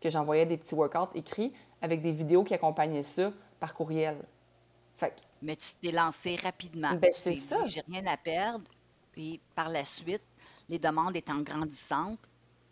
[0.00, 4.16] que j'envoyais des petits workouts écrits avec des vidéos qui accompagnaient ça par courriel.
[4.96, 6.92] Fait Mais tu t'es lancé rapidement.
[6.94, 7.66] Ben, c'est ça.
[7.66, 8.64] J'ai rien à perdre.
[9.12, 10.22] Puis par la suite,
[10.68, 12.30] les demandes étant grandissantes,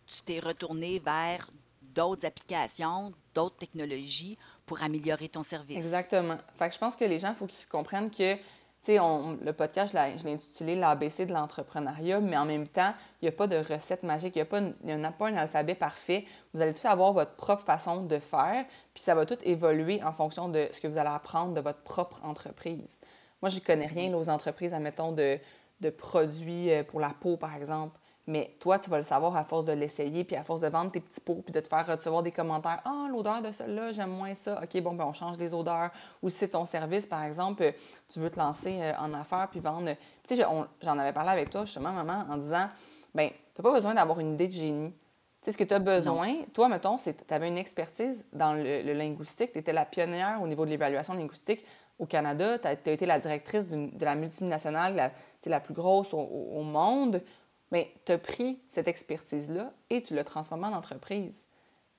[0.08, 1.48] tu t'es retourné vers
[1.94, 5.76] d'autres applications, d'autres technologies pour améliorer ton service.
[5.76, 6.36] Exactement.
[6.56, 8.40] Fait que je pense que les gens, il faut qu'ils comprennent que, tu
[8.82, 13.28] sais, le podcast, je l'ai intitulé l'ABC de l'entrepreneuriat, mais en même temps, il n'y
[13.28, 14.38] a pas de recette magique, il
[14.84, 16.24] n'y a, pas un alphabet parfait.
[16.54, 20.12] Vous allez tous avoir votre propre façon de faire, puis ça va tout évoluer en
[20.12, 23.00] fonction de ce que vous allez apprendre de votre propre entreprise.
[23.42, 25.38] Moi, je ne connais rien aux entreprises, admettons, de,
[25.80, 27.98] de produits euh, pour la peau, par exemple.
[28.28, 30.90] Mais toi, tu vas le savoir à force de l'essayer, puis à force de vendre
[30.90, 32.82] tes petits pots, puis de te faire recevoir des commentaires.
[32.84, 34.60] Ah, l'odeur de celle-là, j'aime moins ça.
[34.62, 35.90] OK, bon, ben on change les odeurs.
[36.22, 37.72] Ou si c'est ton service, par exemple,
[38.06, 39.94] tu veux te lancer euh, en affaires, puis vendre.
[40.26, 40.44] Tu sais,
[40.82, 42.68] j'en avais parlé avec toi, justement, maman, en disant
[43.14, 44.92] ben tu n'as pas besoin d'avoir une idée de génie.
[44.92, 44.96] Tu
[45.44, 48.92] sais, ce que tu as besoin, toi, mettons, c'est tu avais une expertise dans le,
[48.92, 51.64] linguistique, tu étais la pionnière au niveau de l'évaluation linguistique
[51.98, 55.10] au Canada, tu as, été la directrice de la multinationale, la,
[55.46, 57.22] la plus grosse au monde.
[57.70, 61.46] Mais tu as pris cette expertise-là et tu l'as transformée en entreprise.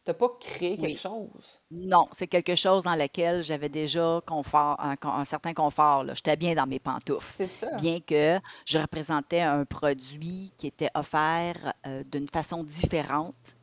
[0.05, 1.59] Tu n'as pas créé quelque chose.
[1.69, 6.05] Non, c'est quelque chose dans lequel j'avais déjà confort, un, certain confort.
[6.15, 7.33] J'étais bien dans mes pantoufles.
[7.35, 7.75] C'est ça.
[7.77, 13.55] Bien que je représentais un produit qui était offert euh, d'une façon différente.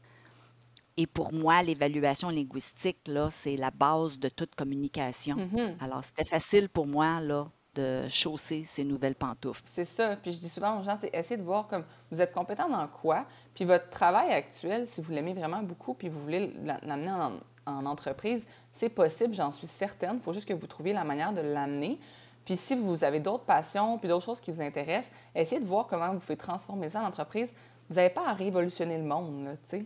[0.99, 5.37] Et pour moi, l'évaluation linguistique, là, c'est la base de toute communication.
[5.37, 5.75] Mm-hmm.
[5.81, 9.63] Alors, c'était facile pour moi là, de chausser ces nouvelles pantoufles.
[9.67, 10.17] C'est ça.
[10.17, 13.27] Puis je dis souvent aux gens, essayez de voir comme vous êtes compétent dans quoi,
[13.55, 18.47] puis votre travail actuel, si vous l'aimez vraiment beaucoup, puis vous voulez l'amener en, entreprise,
[18.73, 20.15] c'est possible, j'en suis certaine.
[20.15, 21.99] Il faut juste que vous trouviez la manière de l'amener.
[22.45, 25.89] Puis si vous avez d'autres passions, puis d'autres choses qui vous intéressent, essayez de voir
[25.89, 27.49] comment vous pouvez transformer ça en entreprise.
[27.89, 29.85] Vous n'avez pas à révolutionner le monde, tu sais.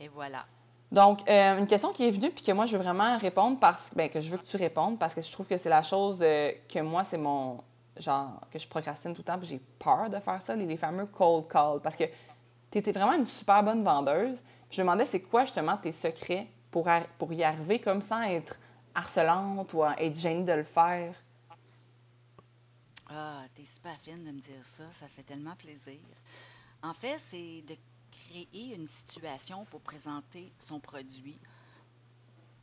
[0.00, 0.44] Et voilà.
[0.92, 3.94] Donc, euh, une question qui est venue, puis que moi, je veux vraiment répondre, parce
[3.96, 6.20] ben, que je veux que tu répondes, parce que je trouve que c'est la chose
[6.22, 7.64] euh, que moi, c'est mon.
[7.96, 10.76] Genre, que je procrastine tout le temps, puis j'ai peur de faire ça, les, les
[10.76, 11.80] fameux cold calls.
[11.82, 12.04] Parce que
[12.70, 14.42] tu étais vraiment une super bonne vendeuse.
[14.70, 16.86] je me demandais, c'est quoi justement tes secrets pour,
[17.18, 18.58] pour y arriver comme sans être
[18.94, 21.14] harcelante ou être gênée de le faire?
[23.08, 24.84] Ah, t'es super fine de me dire ça.
[24.90, 26.00] Ça fait tellement plaisir.
[26.82, 27.76] En fait, c'est de
[28.32, 31.38] créer une situation pour présenter son produit.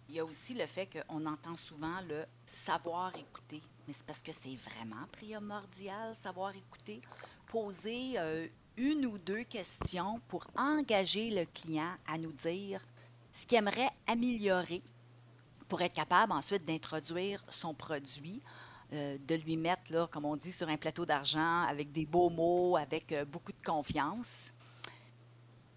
[0.07, 3.61] Il y a aussi le fait qu'on entend souvent le savoir écouter.
[3.85, 7.01] Mais c'est parce que c'est vraiment primordial, savoir écouter.
[7.47, 12.83] Poser euh, une ou deux questions pour engager le client à nous dire
[13.31, 14.81] ce qu'il aimerait améliorer
[15.67, 18.41] pour être capable ensuite d'introduire son produit,
[18.93, 22.31] euh, de lui mettre, là, comme on dit, sur un plateau d'argent avec des beaux
[22.31, 24.51] mots, avec euh, beaucoup de confiance.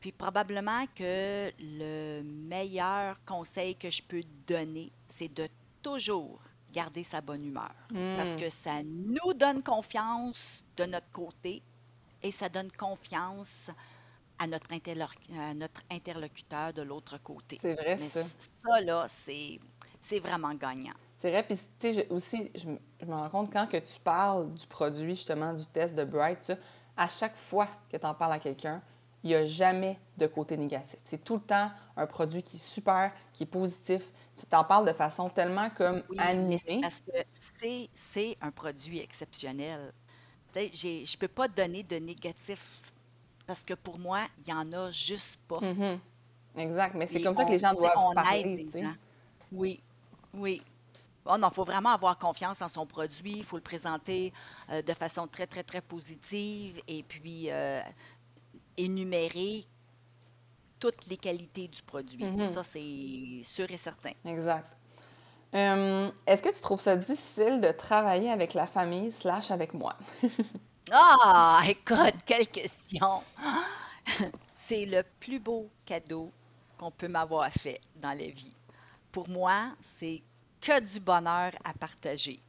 [0.02, 5.46] Puis probablement que le meilleur conseil que je peux donner, c'est de
[5.80, 6.40] toujours
[6.72, 7.72] garder sa bonne humeur.
[8.16, 8.40] Parce hmm.
[8.40, 11.62] que ça nous donne confiance de notre côté
[12.20, 13.70] et ça donne confiance
[14.40, 14.68] à notre,
[15.54, 17.58] notre interlocuteur de l'autre côté.
[17.60, 18.24] C'est vrai, ça.
[18.24, 19.60] Ça, là, c'est,
[20.18, 20.94] vraiment gagnant.
[21.16, 21.44] C'est vrai.
[21.44, 22.66] Puis, tu sais, aussi, je,
[23.06, 26.52] me rends compte quand que tu parles du produit, justement, du test de Bright,
[26.96, 28.82] à chaque fois que tu en parles à quelqu'un,
[29.24, 30.98] il n'y a jamais de côté négatif.
[31.04, 34.02] C'est tout le temps un produit qui est super, qui est positif.
[34.38, 36.80] Tu t'en parles de façon tellement comme oui, animée.
[36.82, 37.12] Parce que
[37.94, 39.88] c'est, un produit exceptionnel.
[40.54, 42.82] Je ne peux pas donner de négatif
[43.46, 45.60] parce que pour moi, il n'y en a juste pas.
[45.60, 45.98] Mm-hmm.
[46.56, 48.66] Exact, mais c'est comme ça que les gens doivent on parler.
[49.50, 49.80] Oui,
[50.34, 50.62] oui.
[51.24, 54.32] Oh non, il faut vraiment avoir confiance en son produit, il faut le présenter
[54.70, 57.80] euh, de façon très, très, très positive et puis euh,
[58.76, 59.64] énumérer
[60.78, 62.24] toutes les qualités du produit.
[62.24, 62.46] Mm-hmm.
[62.46, 64.12] Ça, c'est sûr et certain.
[64.24, 64.76] Exact.
[65.54, 69.96] Euh, est-ce que tu trouves ça difficile de travailler avec la famille slash avec moi?
[70.92, 73.22] ah, écoute, quelle question!
[74.54, 76.30] C'est le plus beau cadeau
[76.78, 78.52] qu'on peut m'avoir fait dans la vie.
[79.10, 80.22] Pour moi, c'est
[80.60, 82.40] que du bonheur à partager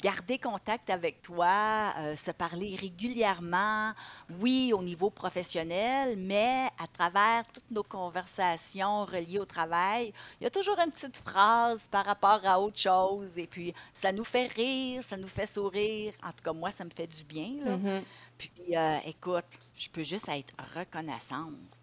[0.00, 3.92] garder contact avec toi, euh, se parler régulièrement,
[4.40, 10.46] oui, au niveau professionnel, mais à travers toutes nos conversations reliées au travail, il y
[10.46, 13.38] a toujours une petite phrase par rapport à autre chose.
[13.38, 16.12] Et puis, ça nous fait rire, ça nous fait sourire.
[16.22, 17.54] En tout cas, moi, ça me fait du bien.
[17.64, 18.02] Mm-hmm.
[18.38, 21.80] Puis, euh, écoute, je peux juste être reconnaissante.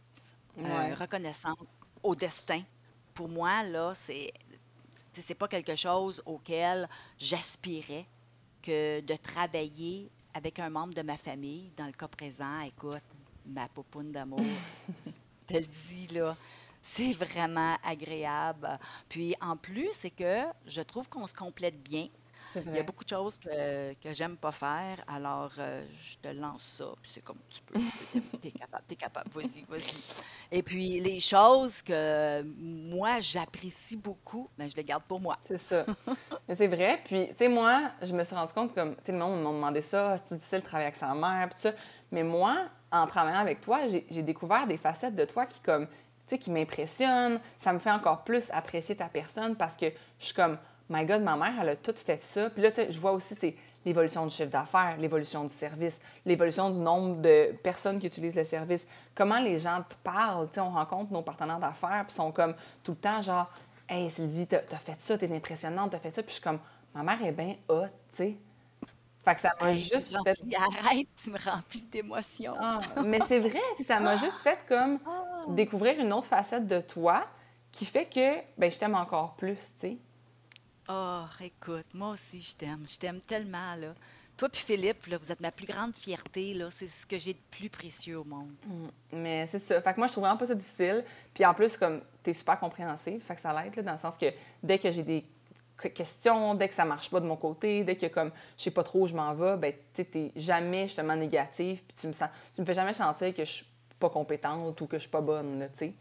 [0.60, 1.58] Euh, reconnaissante
[2.04, 2.62] au destin.
[3.13, 4.32] Pour moi, là, c'est
[5.21, 8.06] c'est pas quelque chose auquel j'aspirais
[8.62, 11.71] que de travailler avec un membre de ma famille.
[11.78, 13.04] Dans le cas présent, écoute,
[13.45, 14.41] ma popoune d'amour,
[15.06, 15.12] je
[15.47, 16.36] te le dis là,
[16.82, 18.80] c'est vraiment agréable.
[19.10, 22.08] Puis en plus, c'est que je trouve qu'on se complète bien.
[22.55, 26.33] Il y a beaucoup de choses que, que j'aime pas faire, alors euh, je te
[26.33, 27.79] lance ça, puis c'est comme tu peux.
[28.41, 30.01] Tu es, capable, tu es capable, vas-y, vas-y.
[30.51, 35.37] Et puis les choses que moi j'apprécie beaucoup, ben, je les garde pour moi.
[35.43, 35.85] C'est ça.
[36.53, 37.01] c'est vrai.
[37.05, 39.49] Puis, tu sais, moi, je me suis rendu compte, comme, tu sais, le monde m'a
[39.49, 41.71] demandé ça, c'est difficile de travailler avec sa mère, puis ça.
[42.11, 45.93] Mais moi, en travaillant avec toi, j'ai découvert des facettes de toi qui, comme, tu
[46.27, 47.39] sais, qui m'impressionnent.
[47.57, 49.87] Ça me fait encore plus apprécier ta personne parce que
[50.19, 50.57] je suis comme,
[50.89, 52.50] my God, ma mère, elle a tout fait ça.
[52.50, 56.69] Puis là, tu sais, je vois aussi, l'évolution du chiffre d'affaires, l'évolution du service, l'évolution
[56.69, 58.88] du nombre de personnes qui utilisent le service.
[59.15, 62.56] Comment les gens te parlent, tu sais, on rencontre nos partenaires d'affaires, puis sont comme
[62.84, 63.50] tout le temps, genre,
[63.89, 66.24] Hey Sylvie, t'as as fait ça, t'es impressionnante, t'as fait ça.
[66.24, 66.60] Puis je suis comme,
[66.96, 68.38] ma mère est bien hot, tu sais.
[69.24, 70.38] Fait que ça m'a juste fait.
[70.56, 72.56] Arrête, tu me remplis d'émotions.
[72.60, 75.46] Ah, mais c'est vrai, ça m'a juste fait comme ah.
[75.50, 77.26] découvrir une autre facette de toi
[77.72, 79.98] qui fait que ben, je t'aime encore plus, tu sais.
[80.89, 82.86] Oh, écoute, moi aussi, je t'aime.
[82.88, 83.93] Je t'aime tellement, là.
[84.36, 86.69] Toi puis Philippe, là, vous êtes ma plus grande fierté, là.
[86.72, 88.52] C'est ce que j'ai de plus précieux au monde.
[88.67, 89.82] Mm, mais c'est ça.
[89.82, 91.06] Fait que moi, je trouve vraiment pas ça difficile.
[91.34, 94.26] Puis en plus, comme, t'es super compréhensive, fait que ça l'aide, dans le sens que
[94.62, 95.26] dès que j'ai des
[95.93, 98.84] questions, dès que ça marche pas de mon côté, dès que, comme, je sais pas
[98.84, 102.30] trop où je m'en vais, ben, tu t'es jamais, justement, négatif, puis tu me sens...
[102.56, 103.65] Tu me fais jamais sentir que je suis
[104.00, 105.93] pas compétente ou que je suis pas bonne, là, tu sais.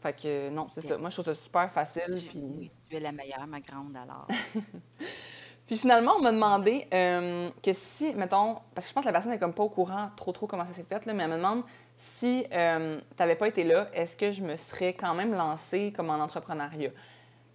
[0.00, 0.96] Fait que non, c'est ça.
[0.96, 2.28] Moi, je trouve ça super facile.
[2.28, 2.70] Puis...
[2.96, 4.26] la meilleure, ma grande, alors.
[5.66, 9.12] puis finalement, on m'a demandé euh, que si, mettons, parce que je pense que la
[9.12, 11.30] personne n'est comme pas au courant trop trop comment ça s'est fait, là, mais elle
[11.30, 11.62] me demande
[11.96, 15.92] si euh, tu n'avais pas été là, est-ce que je me serais quand même lancée
[15.94, 16.90] comme en entrepreneuriat?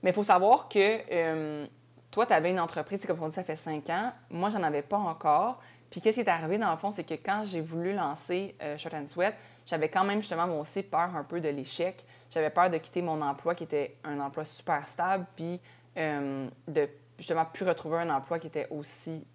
[0.03, 1.65] Mais il faut savoir que euh,
[2.11, 4.11] toi, tu avais une entreprise, comme on dit, ça fait cinq ans.
[4.29, 5.59] Moi, j'en avais pas encore.
[5.89, 8.95] Puis qu'est-ce qui est arrivé, dans le fond, c'est que quand j'ai voulu lancer Short
[8.95, 12.03] and Sweat, j'avais quand même, justement, moi aussi, peur un peu de l'échec.
[12.29, 15.59] J'avais peur de quitter mon emploi, qui était un emploi super stable, puis
[15.97, 19.25] euh, de, justement, plus retrouver un emploi qui était aussi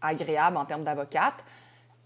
[0.00, 1.44] agréable en termes d'avocate.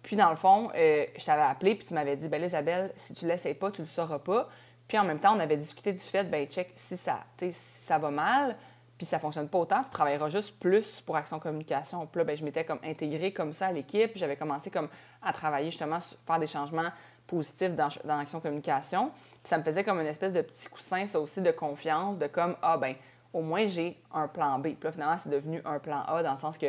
[0.03, 3.15] Puis, dans le fond, euh, je t'avais appelé, puis tu m'avais dit, ben Isabelle, si
[3.15, 4.49] tu ne l'essayes pas, tu ne le sauras pas.
[4.89, 7.99] Puis, en même temps, on avait discuté du fait, ben check, si ça, si ça
[7.99, 8.57] va mal,
[8.97, 12.07] puis ça fonctionne pas autant, tu travailleras juste plus pour Action Communication.
[12.07, 14.89] Puis là, ben, je m'étais comme intégrée comme ça à l'équipe, j'avais commencé comme
[15.23, 16.91] à travailler justement sur faire des changements
[17.27, 19.11] positifs dans, dans Communication.
[19.11, 22.27] Puis ça me faisait comme une espèce de petit coussin, ça aussi, de confiance, de
[22.27, 22.95] comme, ah ben,
[23.33, 24.69] au moins j'ai un plan B.
[24.69, 26.67] Puis là, finalement, c'est devenu un plan A dans le sens que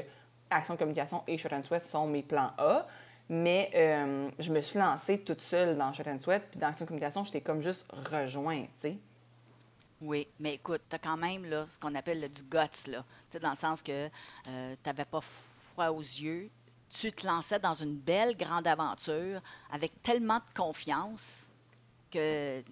[0.49, 2.87] Action Communication et Short and Sweat sont mes plans A.
[3.27, 6.85] Mais euh, je me suis lancée toute seule dans Short and Sweat, puis dans Action
[6.85, 8.97] Communication, j'étais comme juste rejointe, tu sais.
[10.01, 13.03] Oui, mais écoute, tu as quand même là, ce qu'on appelle du guts, là.
[13.41, 14.09] dans le sens que
[14.49, 16.49] euh, tu pas froid aux yeux.
[16.89, 21.49] Tu te lançais dans une belle grande aventure avec tellement de confiance
[22.11, 22.63] que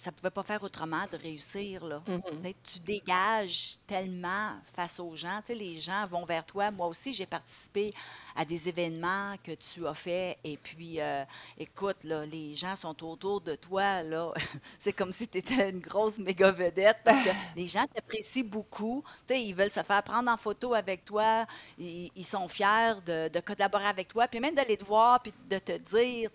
[0.00, 1.84] ça pouvait pas faire autrement de réussir.
[1.84, 2.02] Là.
[2.08, 2.54] Mm-hmm.
[2.64, 5.42] Tu dégages tellement face aux gens.
[5.50, 6.70] Les gens vont vers toi.
[6.70, 7.92] Moi aussi, j'ai participé
[8.34, 10.38] à des événements que tu as fait.
[10.42, 11.22] Et puis, euh,
[11.58, 14.02] écoute, là, les gens sont autour de toi.
[14.02, 14.32] Là.
[14.78, 19.04] C'est comme si tu étais une grosse méga vedette parce que les gens t'apprécient beaucoup.
[19.28, 21.44] Tu sais, ils veulent se faire prendre en photo avec toi.
[21.76, 24.26] Ils, sont fiers de, collaborer avec toi.
[24.28, 26.30] Puis même d'aller te voir puis de te dire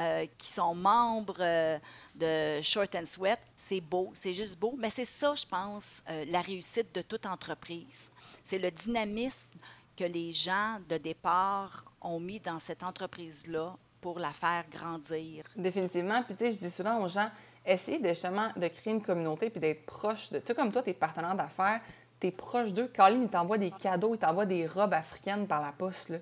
[0.00, 1.78] euh, qu'ils sont membres euh,
[2.14, 3.40] de Short and Sweat.
[3.56, 4.74] C'est beau, c'est juste beau.
[4.78, 8.12] Mais c'est ça, je pense, euh, la réussite de toute entreprise.
[8.42, 9.58] C'est le dynamisme
[9.96, 15.44] que les gens de départ ont mis dans cette entreprise-là pour la faire grandir.
[15.56, 16.22] Définitivement.
[16.24, 17.30] Puis, tu sais, je dis souvent aux gens,
[17.64, 20.40] essayez de, justement de créer une communauté puis d'être proche de.
[20.40, 21.80] Tu sais, comme toi, tes partenaires d'affaires,
[22.20, 22.90] tu es proche d'eux.
[22.94, 26.18] Colin, il t'envoie des cadeaux, il t'envoie des robes africaines par la poste, là.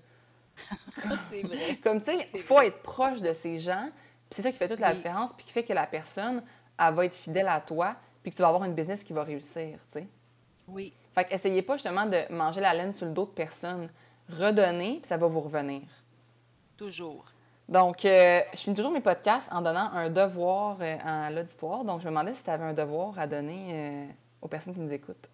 [1.30, 1.78] c'est vrai.
[1.82, 3.90] Comme, tu sais, il faut être proche de ces gens
[4.32, 6.42] c'est ça qui fait toute la différence, puis qui fait que la personne,
[6.78, 9.24] elle va être fidèle à toi, puis que tu vas avoir une business qui va
[9.24, 10.06] réussir, tu sais.
[10.68, 10.92] Oui.
[11.14, 13.88] Fait qu'essayez pas justement de manger la laine sur le dos de personne.
[14.30, 15.82] Redonnez, puis ça va vous revenir.
[16.76, 17.24] Toujours.
[17.68, 21.84] Donc, euh, je finis toujours mes podcasts en donnant un devoir euh, à l'auditoire.
[21.84, 24.80] Donc, je me demandais si tu avais un devoir à donner euh, aux personnes qui
[24.80, 25.30] nous écoutent.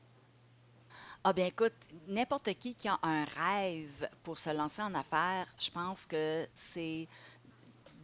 [1.24, 1.74] Ah bien écoute,
[2.06, 7.08] n'importe qui qui a un rêve pour se lancer en affaires, je pense que c'est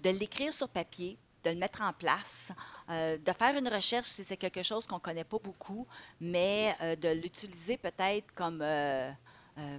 [0.05, 2.53] de l'écrire sur papier, de le mettre en place,
[2.91, 5.87] euh, de faire une recherche si c'est quelque chose qu'on ne connaît pas beaucoup,
[6.21, 9.11] mais euh, de l'utiliser peut-être comme, euh,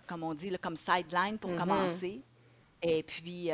[0.07, 1.57] comme on dit, comme sideline pour mm-hmm.
[1.57, 2.21] commencer.
[2.81, 3.49] Et puis,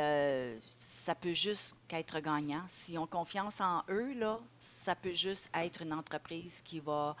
[0.60, 2.64] ça peut juste qu'être gagnant.
[2.66, 7.16] Si on confiance en eux, là, ça peut juste être une entreprise qui va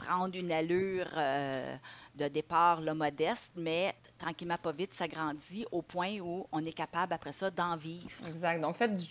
[0.00, 1.76] prendre une allure euh,
[2.14, 7.12] de départ modeste, mais tranquillement, pas vite, ça grandit au point où on est capable
[7.12, 8.10] après ça d'en vivre.
[8.28, 8.60] Exact.
[8.60, 9.06] Donc, faites du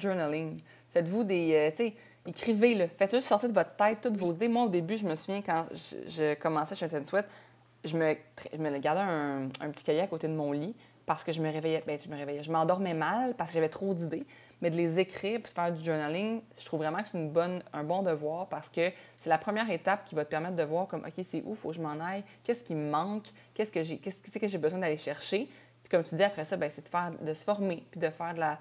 [0.00, 0.60] journaling.
[0.92, 1.54] Faites-vous des.
[1.54, 1.94] Euh, tu sais,
[2.26, 2.88] écrivez-le.
[2.96, 4.48] Faites juste sortir de votre tête toutes vos idées.
[4.48, 5.66] Moi, au début, je me souviens quand
[6.06, 7.26] je, commençais chez Sweat,
[7.84, 8.16] je me,
[8.52, 10.74] je me gardais un, petit cahier à côté de mon lit
[11.06, 11.82] parce que je me réveillais.
[11.86, 12.42] Bien, je me réveillais.
[12.42, 14.26] Je m'endormais mal parce que j'avais trop d'idées
[14.64, 17.84] mais de les écrire puis de faire du journaling, je trouve vraiment que c'est un
[17.84, 21.04] bon devoir parce que c'est la première étape qui va te permettre de voir comme,
[21.04, 23.98] OK, c'est où, faut que je m'en aille, qu'est-ce qui me manque, qu'est-ce que j'ai,
[23.98, 25.50] qu'est-ce que j'ai besoin d'aller chercher?
[25.82, 28.08] Puis comme tu dis, après ça, ben, c'est de, faire, de se former puis de
[28.08, 28.58] faire de la,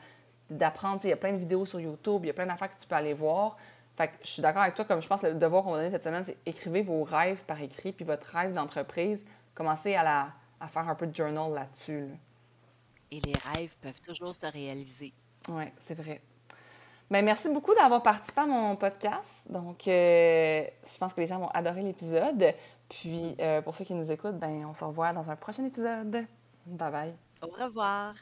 [0.50, 1.00] d'apprendre.
[1.06, 2.86] Il y a plein de vidéos sur YouTube, il y a plein d'affaires que tu
[2.86, 3.56] peux aller voir.
[3.96, 5.78] Fait que je suis d'accord avec toi, comme je pense que le devoir qu'on va
[5.78, 9.26] donner cette semaine, c'est écrivez vos rêves par écrit, puis votre rêve d'entreprise,
[9.56, 10.28] commencez à, la,
[10.60, 12.10] à faire un peu de journal là-dessus.
[13.14, 15.14] Et les rêves peuvent toujours se réaliser.
[15.48, 16.20] Oui, c'est vrai.
[17.12, 19.44] Bien, merci beaucoup d'avoir participé à mon podcast.
[19.48, 22.56] Donc, euh, je pense que les gens vont adorer l'épisode.
[22.90, 26.26] Puis, euh, pour ceux qui nous écoutent, ben, on se revoit dans un prochain épisode.
[26.66, 27.14] Bye bye.
[27.44, 28.16] Au revoir.